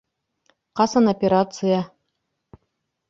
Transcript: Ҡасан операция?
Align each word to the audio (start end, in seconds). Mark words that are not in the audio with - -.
Ҡасан 0.79 1.11
операция? 1.13 1.77